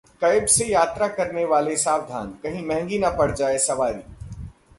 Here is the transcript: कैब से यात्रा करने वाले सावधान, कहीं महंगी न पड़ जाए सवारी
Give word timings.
कैब 0.21 0.45
से 0.45 0.65
यात्रा 0.65 1.07
करने 1.07 1.43
वाले 1.45 1.75
सावधान, 1.77 2.31
कहीं 2.43 2.65
महंगी 2.67 2.99
न 2.99 3.09
पड़ 3.17 3.31
जाए 3.31 3.57
सवारी 3.59 4.01